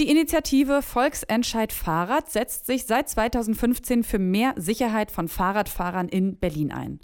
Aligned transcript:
Die 0.00 0.10
Initiative 0.10 0.82
Volksentscheid 0.82 1.72
Fahrrad 1.72 2.28
setzt 2.28 2.66
sich 2.66 2.84
seit 2.84 3.08
2015 3.08 4.02
für 4.02 4.18
mehr 4.18 4.52
Sicherheit 4.56 5.12
von 5.12 5.28
Fahrradfahrern 5.28 6.08
in 6.08 6.36
Berlin 6.36 6.72
ein. 6.72 6.98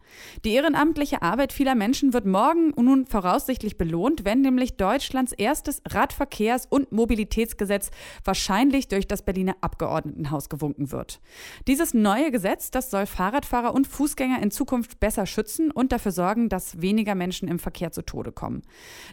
Die 0.45 0.55
ehrenamtliche 0.55 1.23
Arbeit 1.23 1.53
vieler 1.53 1.77
Menschen 1.77 2.13
wird 2.13 2.27
morgen 2.27 2.71
nun 2.71 3.07
voraussichtlich 3.07 3.79
belohnt, 3.79 4.25
wenn 4.25 4.41
nämlich 4.41 4.77
Deutschlands 4.77 5.31
erstes 5.31 5.85
Radverkehrs- 5.85 6.67
und 6.69 6.91
Mobilitätsgesetz 6.91 7.93
wahrscheinlich 8.25 8.89
durch 8.89 9.07
das 9.07 9.23
Berliner 9.23 9.55
Abgeordnetenhaus 9.61 10.49
gewunken 10.49 10.91
wird. 10.91 11.21
Dieses 11.69 11.95
neue 11.95 12.33
Gesetz, 12.33 12.73
das 12.73 12.91
soll 12.91 13.07
Fahrradfahrer 13.07 13.73
und 13.73 13.87
Fußgänger 13.87 14.43
in 14.43 14.51
Zukunft 14.51 14.99
besser 14.99 15.27
schützen 15.27 15.71
und 15.71 15.93
dafür 15.93 16.11
sorgen, 16.11 16.49
dass 16.49 16.83
weniger 16.83 17.15
Menschen 17.15 17.47
im 17.47 17.61
Verkehr 17.61 17.93
zu 17.93 18.03
Tode 18.03 18.33
kommen. 18.33 18.63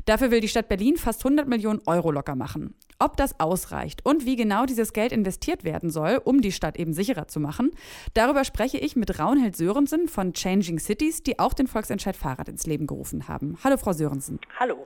Dafür 0.06 0.32
will 0.32 0.42
die 0.42 0.48
Stadt 0.48 0.68
Berlin 0.68 0.98
fast 0.98 1.24
100 1.24 1.48
Millionen 1.48 1.82
Euro 1.86 2.10
locker 2.10 2.36
machen. 2.36 2.74
Ob 2.98 3.16
das 3.16 3.40
und 4.04 4.26
wie 4.26 4.36
genau 4.36 4.66
dieses 4.66 4.94
Geld 4.94 5.12
investiert 5.12 5.64
werden 5.64 5.90
soll, 5.90 6.22
um 6.24 6.42
die 6.42 6.52
Stadt 6.52 6.78
eben 6.78 6.94
sicherer 6.94 7.28
zu 7.28 7.40
machen, 7.40 7.72
darüber 8.14 8.44
spreche 8.44 8.78
ich 8.78 8.96
mit 8.96 9.20
Raunhild 9.20 9.56
Sörensen 9.56 10.08
von 10.08 10.34
Changing 10.34 10.80
Cities, 10.80 11.24
die 11.24 11.40
auch 11.40 11.54
den 11.54 11.68
Volksentscheid 11.68 12.16
Fahrrad 12.16 12.50
ins 12.50 12.66
Leben 12.66 12.88
gerufen 12.88 13.28
haben. 13.28 13.58
Hallo, 13.64 13.78
Frau 13.78 13.94
Sörensen. 13.94 14.40
Hallo. 14.60 14.86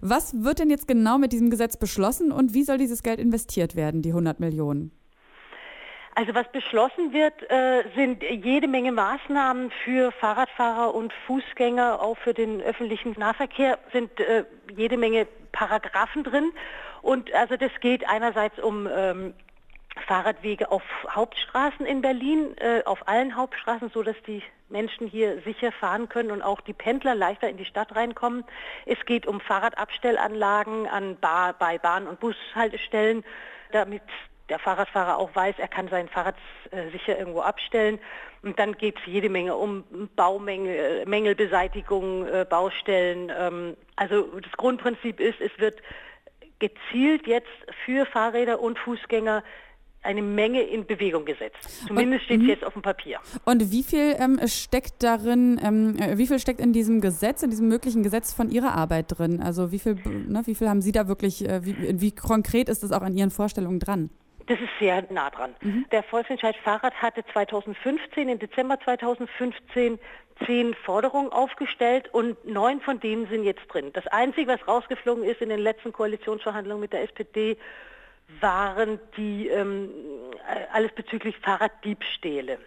Was 0.00 0.44
wird 0.44 0.58
denn 0.58 0.70
jetzt 0.70 0.88
genau 0.88 1.18
mit 1.18 1.32
diesem 1.32 1.50
Gesetz 1.50 1.76
beschlossen 1.76 2.32
und 2.32 2.54
wie 2.54 2.64
soll 2.64 2.78
dieses 2.78 3.02
Geld 3.02 3.18
investiert 3.18 3.76
werden, 3.76 4.02
die 4.02 4.10
100 4.10 4.40
Millionen? 4.40 4.92
Also 6.16 6.32
was 6.34 6.46
beschlossen 6.52 7.12
wird, 7.12 7.50
äh, 7.50 7.82
sind 7.96 8.22
jede 8.22 8.68
Menge 8.68 8.92
Maßnahmen 8.92 9.72
für 9.84 10.12
Fahrradfahrer 10.12 10.94
und 10.94 11.12
Fußgänger, 11.26 12.00
auch 12.00 12.16
für 12.18 12.32
den 12.32 12.60
öffentlichen 12.60 13.14
Nahverkehr 13.18 13.78
sind 13.92 14.20
äh, 14.20 14.44
jede 14.76 14.96
Menge 14.96 15.26
Paragraphen 15.50 16.22
drin. 16.22 16.52
Und 17.04 17.34
also 17.34 17.58
das 17.58 17.70
geht 17.80 18.08
einerseits 18.08 18.58
um 18.58 18.88
ähm, 18.90 19.34
Fahrradwege 20.06 20.72
auf 20.72 20.82
Hauptstraßen 21.10 21.84
in 21.84 22.00
Berlin, 22.00 22.56
äh, 22.56 22.82
auf 22.86 23.06
allen 23.06 23.36
Hauptstraßen, 23.36 23.90
so 23.90 24.02
dass 24.02 24.16
die 24.26 24.42
Menschen 24.70 25.06
hier 25.06 25.42
sicher 25.42 25.70
fahren 25.70 26.08
können 26.08 26.30
und 26.30 26.40
auch 26.40 26.62
die 26.62 26.72
Pendler 26.72 27.14
leichter 27.14 27.50
in 27.50 27.58
die 27.58 27.66
Stadt 27.66 27.94
reinkommen. 27.94 28.42
Es 28.86 28.98
geht 29.04 29.26
um 29.26 29.40
Fahrradabstellanlagen 29.40 30.88
an 30.88 31.16
Bar, 31.20 31.52
bei 31.52 31.76
Bahn- 31.76 32.08
und 32.08 32.20
Bushaltestellen, 32.20 33.22
damit 33.70 34.02
der 34.48 34.58
Fahrradfahrer 34.58 35.18
auch 35.18 35.34
weiß, 35.34 35.56
er 35.58 35.68
kann 35.68 35.88
sein 35.88 36.08
Fahrrad 36.08 36.36
äh, 36.70 36.90
sicher 36.90 37.18
irgendwo 37.18 37.40
abstellen. 37.40 37.98
Und 38.42 38.58
dann 38.58 38.78
geht 38.78 38.98
es 38.98 39.06
jede 39.06 39.28
Menge 39.28 39.56
um 39.56 39.84
Baumängel, 40.16 41.04
Mängelbeseitigung, 41.06 42.26
äh, 42.26 42.46
Baustellen. 42.48 43.30
Ähm, 43.38 43.76
also 43.96 44.40
das 44.40 44.52
Grundprinzip 44.52 45.20
ist, 45.20 45.40
es 45.40 45.52
wird 45.58 45.82
gezielt 46.64 47.26
jetzt 47.26 47.48
für 47.84 48.06
Fahrräder 48.06 48.60
und 48.60 48.78
Fußgänger 48.78 49.42
eine 50.02 50.22
Menge 50.22 50.62
in 50.62 50.86
Bewegung 50.86 51.24
gesetzt. 51.24 51.86
Zumindest 51.86 52.24
steht 52.24 52.42
es 52.42 52.46
jetzt 52.46 52.64
auf 52.64 52.74
dem 52.74 52.82
Papier. 52.82 53.18
Und 53.44 53.72
wie 53.72 53.82
viel 53.82 54.14
ähm, 54.18 54.38
steckt 54.46 55.02
darin, 55.02 55.58
ähm, 55.62 55.96
äh, 55.98 56.18
wie 56.18 56.26
viel 56.26 56.38
steckt 56.38 56.60
in 56.60 56.72
diesem 56.72 57.00
Gesetz, 57.00 57.42
in 57.42 57.50
diesem 57.50 57.68
möglichen 57.68 58.02
Gesetz 58.02 58.32
von 58.32 58.50
Ihrer 58.50 58.74
Arbeit 58.74 59.06
drin? 59.08 59.42
Also 59.42 59.72
wie 59.72 59.78
viel, 59.78 59.94
ne, 59.94 60.42
wie 60.44 60.54
viel 60.54 60.68
haben 60.68 60.82
Sie 60.82 60.92
da 60.92 61.08
wirklich, 61.08 61.48
äh, 61.48 61.64
wie, 61.64 62.00
wie 62.00 62.12
konkret 62.12 62.68
ist 62.68 62.82
das 62.82 62.92
auch 62.92 63.00
an 63.00 63.16
Ihren 63.16 63.30
Vorstellungen 63.30 63.80
dran? 63.80 64.10
Das 64.46 64.60
ist 64.60 64.70
sehr 64.78 65.04
nah 65.10 65.30
dran. 65.30 65.54
Mhm. 65.60 65.86
Der 65.90 66.02
Volksentscheid 66.02 66.56
Fahrrad 66.56 66.94
hatte 67.00 67.24
2015, 67.32 68.28
im 68.28 68.38
Dezember 68.38 68.78
2015, 68.80 69.98
zehn 70.46 70.74
Forderungen 70.74 71.30
aufgestellt 71.30 72.08
und 72.12 72.44
neun 72.44 72.80
von 72.80 73.00
denen 73.00 73.28
sind 73.28 73.44
jetzt 73.44 73.66
drin. 73.68 73.90
Das 73.92 74.06
Einzige, 74.08 74.48
was 74.48 74.66
rausgeflogen 74.66 75.24
ist 75.24 75.40
in 75.40 75.48
den 75.48 75.60
letzten 75.60 75.92
Koalitionsverhandlungen 75.92 76.80
mit 76.80 76.92
der 76.92 77.02
SPD, 77.02 77.56
waren 78.40 78.98
die 79.16 79.48
ähm, 79.48 79.90
alles 80.72 80.92
bezüglich 80.92 81.36
Fahrraddiebstähle. 81.38 82.58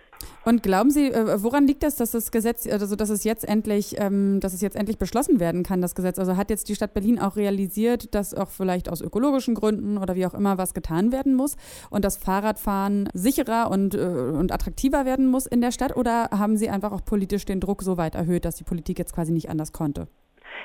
Und 0.47 0.63
glauben 0.63 0.91
Sie, 0.91 1.11
äh, 1.11 1.43
woran 1.43 1.67
liegt 1.67 1.83
das, 1.83 1.97
dass 1.97 2.11
das 2.11 2.31
Gesetz, 2.31 2.65
also 2.67 2.95
dass 2.95 3.09
es 3.09 3.25
jetzt 3.25 3.45
endlich, 3.45 3.95
ähm, 3.99 4.39
dass 4.39 4.53
es 4.53 4.61
jetzt 4.61 4.77
endlich 4.77 4.97
beschlossen 4.97 5.41
werden 5.41 5.61
kann, 5.61 5.81
das 5.81 5.93
Gesetz? 5.93 6.17
Also 6.19 6.37
hat 6.37 6.49
jetzt 6.49 6.69
die 6.69 6.75
Stadt 6.75 6.93
Berlin 6.93 7.19
auch 7.19 7.35
realisiert, 7.35 8.15
dass 8.15 8.33
auch 8.33 8.47
vielleicht 8.47 8.87
aus 8.87 9.01
ökologischen 9.01 9.55
Gründen 9.55 9.97
oder 9.97 10.15
wie 10.15 10.25
auch 10.25 10.33
immer 10.33 10.57
was 10.57 10.73
getan 10.73 11.11
werden 11.11 11.35
muss 11.35 11.57
und 11.89 12.05
das 12.05 12.15
Fahrradfahren 12.15 13.09
sicherer 13.13 13.69
und, 13.69 13.93
äh, 13.93 13.97
und 13.99 14.53
attraktiver 14.53 15.03
werden 15.03 15.27
muss 15.27 15.47
in 15.47 15.59
der 15.59 15.73
Stadt? 15.73 15.97
Oder 15.97 16.29
haben 16.31 16.55
Sie 16.55 16.69
einfach 16.69 16.93
auch 16.93 17.03
politisch 17.03 17.43
den 17.43 17.59
Druck 17.59 17.83
so 17.83 17.97
weit 17.97 18.15
erhöht, 18.15 18.45
dass 18.45 18.55
die 18.55 18.63
Politik 18.63 18.99
jetzt 18.99 19.13
quasi 19.13 19.33
nicht 19.33 19.49
anders 19.49 19.73
konnte? 19.73 20.07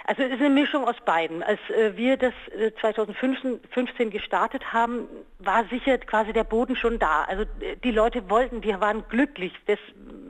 Also 0.05 0.23
es 0.23 0.33
ist 0.33 0.41
eine 0.41 0.51
Mischung 0.51 0.85
aus 0.85 0.97
beiden. 1.05 1.43
Als 1.43 1.61
äh, 1.71 1.97
wir 1.97 2.17
das 2.17 2.33
äh, 2.59 2.73
2015 2.81 4.11
gestartet 4.11 4.73
haben, 4.73 5.07
war 5.39 5.65
sicher 5.71 5.99
quasi 5.99 6.33
der 6.33 6.45
Boden 6.45 6.77
schon 6.77 6.99
da. 6.99 7.25
Also 7.25 7.43
äh, 7.61 7.77
die 7.85 7.93
Leute 7.93 8.29
wollten, 8.29 8.61
die 8.61 8.79
waren 8.81 9.05
glücklich, 9.09 9.53
dass, 9.67 9.79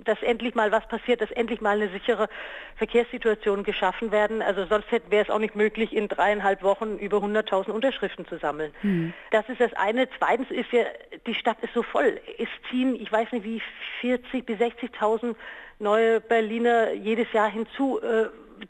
dass 0.04 0.20
endlich 0.22 0.54
mal 0.54 0.72
was 0.72 0.86
passiert, 0.88 1.20
dass 1.22 1.30
endlich 1.30 1.60
mal 1.60 1.80
eine 1.80 1.88
sichere 1.88 2.28
Verkehrssituation 2.76 3.64
geschaffen 3.64 4.12
werden. 4.12 4.42
Also 4.42 4.66
sonst 4.66 4.90
wäre 4.90 5.24
es 5.24 5.30
auch 5.30 5.38
nicht 5.38 5.56
möglich, 5.56 5.94
in 5.94 6.08
dreieinhalb 6.08 6.62
Wochen 6.62 6.98
über 6.98 7.18
100.000 7.18 7.70
Unterschriften 7.70 8.26
zu 8.26 8.38
sammeln. 8.38 8.72
Mhm. 8.82 9.14
Das 9.30 9.48
ist 9.48 9.60
das 9.60 9.72
eine. 9.74 10.08
Zweitens 10.18 10.50
ist 10.50 10.70
ja, 10.72 10.84
die 11.26 11.34
Stadt 11.34 11.56
ist 11.62 11.72
so 11.72 11.82
voll. 11.82 12.20
Es 12.38 12.48
ziehen, 12.70 12.94
ich 12.94 13.10
weiß 13.10 13.32
nicht 13.32 13.44
wie, 13.44 13.62
40.000 14.02 14.44
bis 14.44 14.58
60.000 14.58 15.34
neue 15.78 16.20
Berliner 16.20 16.92
jedes 16.92 17.32
Jahr 17.32 17.50
hinzu. 17.50 18.00
Äh, 18.00 18.28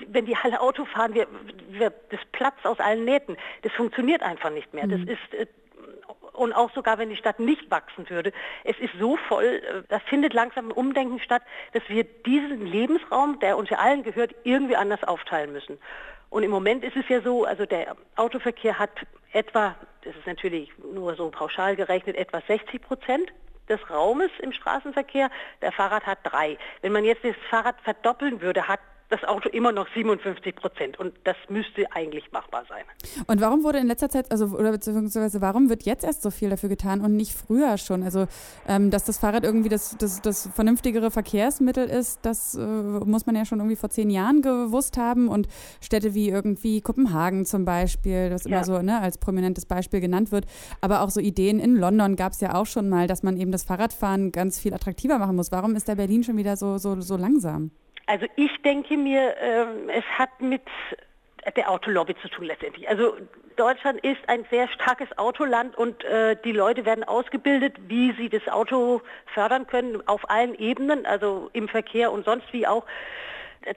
wenn 0.09 0.27
die 0.27 0.37
alle 0.37 0.61
Auto 0.61 0.85
fahren, 0.85 1.15
wir, 1.15 1.27
wir, 1.69 1.93
das 2.11 2.21
platzt 2.33 2.67
aus 2.67 2.79
allen 2.81 3.05
Nähten. 3.05 3.37
Das 3.63 3.73
funktioniert 3.73 4.23
einfach 4.23 4.51
nicht 4.51 4.73
mehr. 4.75 4.87
Mhm. 4.87 5.07
Das 5.07 5.17
ist 5.17 5.35
äh, 5.35 5.47
und 6.33 6.53
auch 6.55 6.73
sogar 6.73 6.99
wenn 6.99 7.11
die 7.11 7.17
Stadt 7.17 7.39
nicht 7.41 7.71
wachsen 7.71 8.09
würde, 8.09 8.33
es 8.65 8.79
ist 8.79 8.93
so 8.99 9.17
voll, 9.17 9.45
äh, 9.45 9.83
da 9.89 9.99
findet 9.99 10.35
langsam 10.35 10.69
ein 10.69 10.73
Umdenken 10.73 11.21
statt, 11.21 11.43
dass 11.73 11.83
wir 11.89 12.05
diesen 12.05 12.67
Lebensraum, 12.67 13.39
der 13.41 13.57
uns 13.57 13.71
ja 13.71 13.79
allen 13.79 14.03
gehört, 14.03 14.35
irgendwie 14.45 14.77
anders 14.77 15.05
aufteilen 15.05 15.53
müssen. 15.53 15.79
Und 16.31 16.43
im 16.43 16.51
Moment 16.51 16.83
ist 16.83 16.97
es 16.97 17.09
ja 17.09 17.21
so, 17.21 17.45
also 17.45 17.67
der 17.67 17.95
Autoverkehr 18.17 18.79
hat 18.79 18.91
etwa, 19.33 19.77
das 20.03 20.17
ist 20.17 20.27
natürlich 20.27 20.71
nur 20.79 21.15
so 21.15 21.29
pauschal 21.31 21.77
gerechnet, 21.77 22.17
etwa 22.17 22.41
60 22.41 22.81
Prozent 22.81 23.33
des 23.69 23.79
Raumes 23.91 24.31
im 24.41 24.53
Straßenverkehr. 24.53 25.31
Der 25.61 25.73
Fahrrad 25.73 26.07
hat 26.07 26.19
drei. 26.23 26.57
Wenn 26.81 26.93
man 26.93 27.05
jetzt 27.05 27.25
das 27.25 27.37
Fahrrad 27.51 27.77
verdoppeln 27.83 28.41
würde, 28.41 28.67
hat 28.67 28.81
das 29.13 29.25
Auto 29.25 29.51
immer 29.51 29.73
noch 29.73 29.87
57 29.95 30.57
Prozent. 30.57 30.99
Und 30.99 31.13
das 31.25 31.37
müsste 31.51 31.85
eigentlich 31.93 32.33
machbar 32.33 32.65
sein. 32.67 32.85
Und 33.27 33.43
warum 33.43 33.63
wurde 33.63 33.79
in 33.79 33.87
letzter 33.87 34.09
Zeit, 34.09 34.33
also 34.33 34.47
oder 34.47 34.73
beziehungsweise 34.73 35.43
warum 35.43 35.69
wird 35.69 35.83
jetzt 35.83 36.03
erst 36.03 36.23
so 36.23 36.31
viel 36.31 36.49
dafür 36.49 36.71
getan 36.71 37.03
und 37.03 37.15
nicht 37.15 37.33
früher 37.33 37.77
schon? 37.77 38.03
Also, 38.03 38.27
ähm, 38.67 38.91
dass 38.91 39.05
das 39.05 39.19
Fahrrad 39.19 39.45
irgendwie 39.45 39.69
das, 39.69 39.99
das, 39.99 40.23
das 40.23 40.49
vernünftigere 40.55 41.11
Verkehrsmittel 41.11 41.89
ist, 41.91 42.25
das 42.25 42.55
äh, 42.55 42.61
muss 42.61 43.27
man 43.27 43.37
ja 43.37 43.45
schon 43.45 43.59
irgendwie 43.59 43.77
vor 43.77 43.91
zehn 43.91 44.09
Jahren 44.09 44.41
gewusst 44.41 44.97
haben. 44.97 45.29
Und 45.29 45.47
Städte 45.83 46.15
wie 46.15 46.31
irgendwie 46.31 46.81
Kopenhagen 46.81 47.45
zum 47.45 47.67
Beispiel, 47.67 48.31
das 48.31 48.45
ja. 48.45 48.57
immer 48.57 48.65
so 48.65 48.81
ne, 48.81 48.99
als 48.99 49.19
prominentes 49.19 49.67
Beispiel 49.67 50.01
genannt 50.01 50.33
wird. 50.33 50.47
Aber 50.81 51.03
auch 51.03 51.11
so 51.11 51.21
Ideen 51.21 51.61
in 51.61 51.77
London 51.77 52.17
gab 52.17 52.33
es 52.33 52.41
ja 52.41 52.55
auch 52.55 52.67
schon 52.67 52.89
mal, 52.89 53.07
dass 53.07 53.23
man 53.23 53.37
eben 53.37 53.53
das 53.53 53.63
Fahrradfahren 53.63 54.33
ganz 54.33 54.59
viel 54.59 54.73
attraktiver 54.73 55.19
machen 55.19 55.37
muss. 55.37 55.53
Warum 55.53 55.77
ist 55.77 55.87
da 55.87 55.97
Berlin 55.97 56.25
schon 56.25 56.39
wieder 56.39 56.57
so, 56.57 56.79
so, 56.79 56.99
so 57.03 57.19
langsam? 57.19 57.73
Also 58.13 58.27
ich 58.37 58.51
denke 58.63 58.99
mir, 58.99 59.35
äh, 59.39 59.65
es 59.99 60.05
hat 60.19 60.29
mit 60.39 60.61
der 61.57 61.71
Autolobby 61.71 62.15
zu 62.21 62.29
tun 62.29 62.45
letztendlich. 62.45 62.87
Also 62.87 63.17
Deutschland 63.57 64.05
ist 64.05 64.21
ein 64.27 64.45
sehr 64.51 64.69
starkes 64.69 65.09
Autoland 65.17 65.79
und 65.79 66.05
äh, 66.05 66.37
die 66.45 66.53
Leute 66.53 66.85
werden 66.85 67.05
ausgebildet, 67.05 67.75
wie 67.89 68.13
sie 68.19 68.29
das 68.29 68.47
Auto 68.49 69.01
fördern 69.33 69.67
können 69.67 70.07
auf 70.07 70.29
allen 70.29 70.55
Ebenen, 70.57 71.07
also 71.07 71.49
im 71.55 71.69
Verkehr 71.69 72.13
und 72.13 72.27
sonst 72.27 72.53
wie 72.53 72.67
auch. 72.67 72.85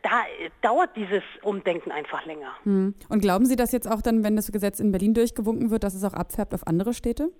Da 0.02 0.24
dauert 0.62 0.90
dieses 0.98 1.24
Umdenken 1.42 1.94
einfach 1.94 2.26
länger. 2.26 2.52
Hm. 2.64 2.94
Und 3.08 3.22
glauben 3.22 3.46
Sie, 3.46 3.56
dass 3.56 3.72
jetzt 3.72 3.90
auch 3.90 4.02
dann, 4.02 4.26
wenn 4.26 4.36
das 4.36 4.52
Gesetz 4.52 4.82
in 4.82 4.92
Berlin 4.92 5.14
durchgewunken 5.14 5.70
wird, 5.70 5.86
dass 5.86 5.94
es 5.94 6.04
auch 6.04 6.14
abfärbt 6.14 6.54
auf 6.54 6.68
andere 6.68 6.94
Städte? 6.94 7.32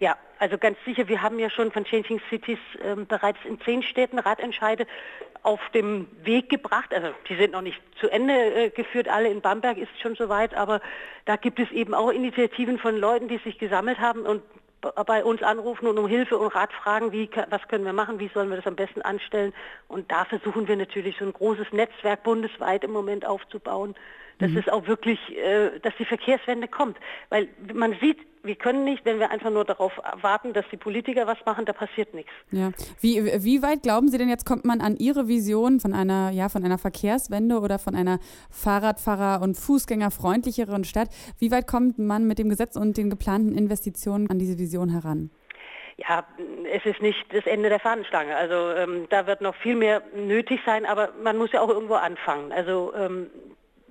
Ja, 0.00 0.16
also 0.38 0.58
ganz 0.58 0.76
sicher, 0.84 1.08
wir 1.08 1.22
haben 1.22 1.38
ja 1.38 1.50
schon 1.50 1.70
von 1.70 1.84
Changing 1.84 2.20
Cities 2.28 2.58
äh, 2.82 2.96
bereits 2.96 3.38
in 3.44 3.60
zehn 3.60 3.82
Städten 3.82 4.18
Radentscheide 4.18 4.86
auf 5.42 5.60
dem 5.74 6.06
Weg 6.24 6.48
gebracht. 6.48 6.92
Also 6.94 7.08
die 7.28 7.36
sind 7.36 7.52
noch 7.52 7.62
nicht 7.62 7.80
zu 8.00 8.08
Ende 8.08 8.32
äh, 8.32 8.70
geführt, 8.70 9.08
alle 9.08 9.28
in 9.28 9.40
Bamberg 9.40 9.78
ist 9.78 9.90
schon 10.00 10.14
soweit, 10.14 10.54
aber 10.54 10.80
da 11.24 11.36
gibt 11.36 11.58
es 11.58 11.70
eben 11.70 11.94
auch 11.94 12.10
Initiativen 12.10 12.78
von 12.78 12.96
Leuten, 12.96 13.28
die 13.28 13.38
sich 13.38 13.58
gesammelt 13.58 13.98
haben 13.98 14.22
und 14.22 14.42
bei 15.06 15.24
uns 15.24 15.42
anrufen 15.42 15.86
und 15.86 15.96
um 15.96 16.08
Hilfe 16.08 16.36
und 16.36 16.52
Rat 16.54 16.72
fragen, 16.72 17.12
wie, 17.12 17.30
was 17.50 17.66
können 17.68 17.84
wir 17.84 17.92
machen, 17.92 18.18
wie 18.18 18.28
sollen 18.34 18.50
wir 18.50 18.56
das 18.56 18.66
am 18.66 18.74
besten 18.74 19.00
anstellen. 19.02 19.52
Und 19.86 20.10
da 20.10 20.24
versuchen 20.24 20.66
wir 20.66 20.76
natürlich 20.76 21.16
so 21.18 21.24
ein 21.24 21.32
großes 21.32 21.72
Netzwerk 21.72 22.24
bundesweit 22.24 22.82
im 22.82 22.90
Moment 22.90 23.24
aufzubauen, 23.24 23.94
dass 24.42 24.50
mhm. 24.50 24.58
es 24.58 24.68
auch 24.68 24.86
wirklich, 24.86 25.18
äh, 25.36 25.78
dass 25.80 25.94
die 25.98 26.04
Verkehrswende 26.04 26.68
kommt. 26.68 26.98
Weil 27.30 27.48
man 27.72 27.94
sieht, 28.00 28.18
wir 28.42 28.56
können 28.56 28.84
nicht, 28.84 29.04
wenn 29.04 29.20
wir 29.20 29.30
einfach 29.30 29.50
nur 29.50 29.64
darauf 29.64 29.92
warten, 30.20 30.52
dass 30.52 30.64
die 30.72 30.76
Politiker 30.76 31.28
was 31.28 31.38
machen, 31.46 31.64
da 31.64 31.72
passiert 31.72 32.12
nichts. 32.12 32.32
Ja. 32.50 32.72
Wie, 33.00 33.24
wie 33.24 33.62
weit 33.62 33.82
glauben 33.82 34.08
Sie 34.08 34.18
denn 34.18 34.28
jetzt, 34.28 34.44
kommt 34.44 34.64
man 34.64 34.80
an 34.80 34.96
Ihre 34.96 35.28
Vision 35.28 35.78
von 35.78 35.94
einer, 35.94 36.30
ja, 36.30 36.48
von 36.48 36.64
einer 36.64 36.78
Verkehrswende 36.78 37.60
oder 37.60 37.78
von 37.78 37.94
einer 37.94 38.18
Fahrradfahrer- 38.50 39.40
und 39.42 39.56
Fußgängerfreundlicheren 39.56 40.84
Stadt? 40.84 41.08
Wie 41.38 41.52
weit 41.52 41.68
kommt 41.68 42.00
man 42.00 42.26
mit 42.26 42.38
dem 42.38 42.48
Gesetz 42.48 42.74
und 42.76 42.96
den 42.96 43.10
geplanten 43.10 43.56
Investitionen 43.56 44.28
an 44.28 44.40
diese 44.40 44.58
Vision 44.58 44.88
heran? 44.88 45.30
Ja, 45.98 46.24
es 46.72 46.84
ist 46.84 47.00
nicht 47.00 47.24
das 47.32 47.46
Ende 47.46 47.68
der 47.68 47.78
Fahnenstange. 47.78 48.34
Also 48.34 48.70
ähm, 48.70 49.06
da 49.10 49.26
wird 49.26 49.40
noch 49.40 49.54
viel 49.54 49.76
mehr 49.76 50.02
nötig 50.16 50.60
sein, 50.66 50.84
aber 50.84 51.10
man 51.22 51.36
muss 51.36 51.52
ja 51.52 51.60
auch 51.60 51.68
irgendwo 51.68 51.94
anfangen. 51.94 52.50
Also 52.50 52.92
ähm, 52.94 53.30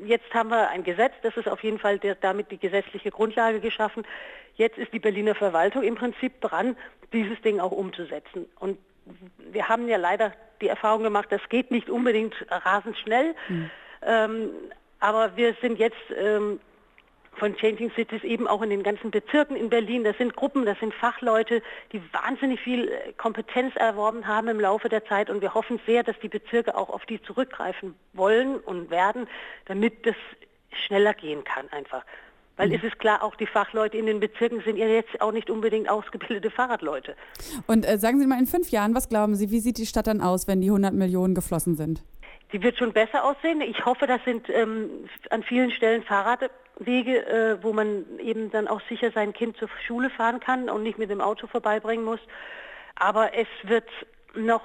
jetzt 0.05 0.33
haben 0.33 0.49
wir 0.49 0.69
ein 0.69 0.83
Gesetz, 0.83 1.13
das 1.23 1.35
ist 1.37 1.47
auf 1.47 1.63
jeden 1.63 1.79
Fall 1.79 1.99
der, 1.99 2.15
damit 2.15 2.51
die 2.51 2.57
gesetzliche 2.57 3.11
Grundlage 3.11 3.59
geschaffen. 3.59 4.03
Jetzt 4.55 4.77
ist 4.77 4.93
die 4.93 4.99
Berliner 4.99 5.35
Verwaltung 5.35 5.83
im 5.83 5.95
Prinzip 5.95 6.41
dran, 6.41 6.75
dieses 7.13 7.41
Ding 7.41 7.59
auch 7.59 7.71
umzusetzen. 7.71 8.45
Und 8.59 8.77
wir 9.37 9.67
haben 9.67 9.87
ja 9.87 9.97
leider 9.97 10.33
die 10.61 10.67
Erfahrung 10.67 11.03
gemacht, 11.03 11.27
das 11.31 11.41
geht 11.49 11.71
nicht 11.71 11.89
unbedingt 11.89 12.35
rasend 12.49 12.97
schnell. 12.97 13.35
Mhm. 13.49 13.71
Ähm, 14.03 14.49
aber 14.99 15.35
wir 15.35 15.55
sind 15.61 15.79
jetzt 15.79 15.97
ähm, 16.15 16.59
von 17.33 17.55
Changing 17.55 17.91
Cities 17.91 18.23
eben 18.23 18.47
auch 18.47 18.61
in 18.61 18.69
den 18.69 18.83
ganzen 18.83 19.11
Bezirken 19.11 19.55
in 19.55 19.69
Berlin. 19.69 20.03
Das 20.03 20.17
sind 20.17 20.35
Gruppen, 20.35 20.65
das 20.65 20.79
sind 20.79 20.93
Fachleute, 20.93 21.61
die 21.91 22.01
wahnsinnig 22.13 22.59
viel 22.59 22.89
äh, 22.89 23.13
Kompetenz 23.17 23.75
erworben 23.75 24.27
haben 24.27 24.47
im 24.47 24.59
Laufe 24.59 24.89
der 24.89 25.05
Zeit 25.05 25.29
und 25.29 25.41
wir 25.41 25.53
hoffen 25.53 25.79
sehr, 25.85 26.03
dass 26.03 26.19
die 26.19 26.29
Bezirke 26.29 26.75
auch 26.75 26.89
auf 26.89 27.05
die 27.05 27.21
zurückgreifen 27.21 27.95
wollen 28.13 28.57
und 28.57 28.89
werden, 28.89 29.27
damit 29.65 30.05
das 30.05 30.15
schneller 30.85 31.13
gehen 31.13 31.43
kann 31.43 31.67
einfach. 31.69 32.03
Weil 32.57 32.69
mhm. 32.69 32.75
es 32.75 32.83
ist 32.83 32.99
klar, 32.99 33.23
auch 33.23 33.35
die 33.35 33.47
Fachleute 33.47 33.97
in 33.97 34.05
den 34.05 34.19
Bezirken 34.19 34.61
sind 34.61 34.77
ja 34.77 34.85
jetzt 34.85 35.21
auch 35.21 35.31
nicht 35.31 35.49
unbedingt 35.49 35.89
ausgebildete 35.89 36.51
Fahrradleute. 36.51 37.15
Und 37.65 37.87
äh, 37.87 37.97
sagen 37.97 38.19
Sie 38.19 38.27
mal 38.27 38.39
in 38.39 38.45
fünf 38.45 38.69
Jahren, 38.69 38.93
was 38.93 39.09
glauben 39.09 39.35
Sie, 39.35 39.51
wie 39.51 39.59
sieht 39.59 39.77
die 39.77 39.85
Stadt 39.85 40.07
dann 40.07 40.21
aus, 40.21 40.47
wenn 40.47 40.61
die 40.61 40.67
100 40.67 40.93
Millionen 40.93 41.33
geflossen 41.33 41.75
sind? 41.75 42.03
Sie 42.51 42.61
wird 42.61 42.77
schon 42.77 42.93
besser 42.93 43.23
aussehen. 43.23 43.61
Ich 43.61 43.85
hoffe, 43.85 44.07
das 44.07 44.23
sind 44.25 44.49
ähm, 44.49 45.09
an 45.29 45.43
vielen 45.43 45.71
Stellen 45.71 46.03
Fahrradwege, 46.03 47.25
äh, 47.25 47.63
wo 47.63 47.71
man 47.71 48.05
eben 48.19 48.51
dann 48.51 48.67
auch 48.67 48.81
sicher 48.89 49.11
sein 49.11 49.33
Kind 49.33 49.57
zur 49.57 49.69
Schule 49.87 50.09
fahren 50.09 50.39
kann 50.39 50.69
und 50.69 50.83
nicht 50.83 50.97
mit 50.97 51.09
dem 51.09 51.21
Auto 51.21 51.47
vorbeibringen 51.47 52.03
muss. 52.03 52.19
Aber 52.95 53.33
es 53.33 53.47
wird 53.63 53.89
noch 54.35 54.61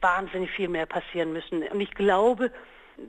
wahnsinnig 0.00 0.50
viel 0.50 0.68
mehr 0.68 0.86
passieren 0.86 1.32
müssen. 1.32 1.62
Und 1.62 1.80
ich 1.80 1.92
glaube, 1.94 2.50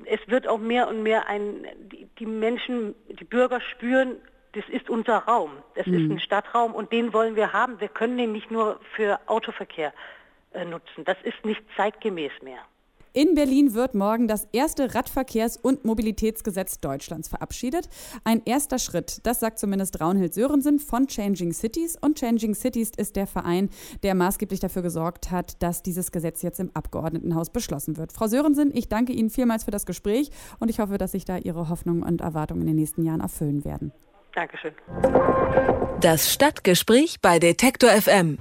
es 0.06 0.20
wird 0.28 0.48
auch 0.48 0.60
mehr 0.60 0.88
und 0.88 1.04
mehr 1.04 1.28
ein, 1.28 1.68
die, 1.92 2.08
die 2.18 2.26
Menschen, 2.26 2.96
die 3.10 3.26
Bürger 3.26 3.60
spüren, 3.60 4.18
das 4.54 4.64
ist 4.70 4.90
unser 4.90 5.18
Raum. 5.18 5.52
Das 5.76 5.86
mhm. 5.86 5.94
ist 5.94 6.12
ein 6.12 6.20
Stadtraum 6.20 6.74
und 6.74 6.94
den 6.94 7.14
wollen 7.14 7.36
wir 7.36 7.52
haben. 7.52 7.82
Wir 7.82 7.90
können 7.90 8.18
den 8.18 8.32
nicht 8.32 8.50
nur 8.50 8.80
für 8.96 9.20
Autoverkehr 9.28 9.94
äh, 10.54 10.64
nutzen. 10.64 11.04
Das 11.04 11.18
ist 11.24 11.44
nicht 11.44 11.62
zeitgemäß 11.76 12.32
mehr. 12.42 12.60
In 13.16 13.34
Berlin 13.34 13.74
wird 13.74 13.96
morgen 13.96 14.28
das 14.28 14.46
erste 14.52 14.94
Radverkehrs- 14.94 15.58
und 15.58 15.86
Mobilitätsgesetz 15.86 16.82
Deutschlands 16.82 17.30
verabschiedet. 17.30 17.88
Ein 18.26 18.42
erster 18.44 18.78
Schritt, 18.78 19.26
das 19.26 19.40
sagt 19.40 19.58
zumindest 19.58 20.02
Raunhild 20.02 20.34
Sörensen 20.34 20.80
von 20.80 21.08
Changing 21.08 21.54
Cities. 21.54 21.96
Und 22.02 22.20
Changing 22.20 22.54
Cities 22.54 22.92
ist 22.98 23.16
der 23.16 23.26
Verein, 23.26 23.70
der 24.04 24.16
maßgeblich 24.16 24.60
dafür 24.60 24.82
gesorgt 24.82 25.32
hat, 25.32 25.64
dass 25.64 25.82
dieses 25.82 26.12
Gesetz 26.12 26.42
jetzt 26.42 26.60
im 26.60 26.72
Abgeordnetenhaus 26.74 27.52
beschlossen 27.52 27.96
wird. 27.96 28.12
Frau 28.12 28.28
Sörensen, 28.28 28.76
ich 28.76 28.90
danke 28.90 29.14
Ihnen 29.14 29.30
vielmals 29.30 29.64
für 29.64 29.72
das 29.72 29.86
Gespräch 29.86 30.30
und 30.60 30.70
ich 30.70 30.80
hoffe, 30.80 30.98
dass 30.98 31.14
sich 31.14 31.24
da 31.24 31.38
Ihre 31.38 31.70
Hoffnungen 31.70 32.04
und 32.04 32.20
Erwartungen 32.20 32.64
in 32.64 32.68
den 32.68 32.76
nächsten 32.76 33.06
Jahren 33.06 33.22
erfüllen 33.22 33.64
werden. 33.64 33.94
Dankeschön. 34.34 34.74
Das 36.02 36.34
Stadtgespräch 36.34 37.22
bei 37.22 37.40
Detektor 37.40 37.92
FM. 37.92 38.38